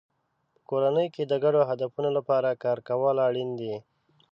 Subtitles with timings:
[0.53, 3.73] په کورنۍ کې د ګډو هدفونو لپاره کار کول اړین دی.